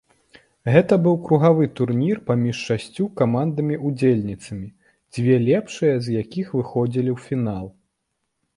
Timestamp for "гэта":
0.75-0.93